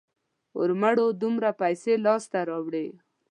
ارومرو 0.59 1.05
دومره 1.21 1.49
پیسې 1.61 1.93
لاسته 2.05 2.39
راوړي. 2.49 2.87